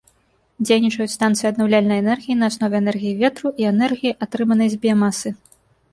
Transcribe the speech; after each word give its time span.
Дзейнічаюць 0.65 1.13
станцыі 1.17 1.47
аднаўляльнай 1.49 2.01
энергіі 2.03 2.37
на 2.41 2.49
аснове 2.53 2.75
энергіі 2.83 3.15
ветру 3.21 3.47
і 3.65 3.69
энергіі, 3.73 4.17
атрыманай 4.27 4.69
з 4.77 4.85
біямасы. 4.87 5.29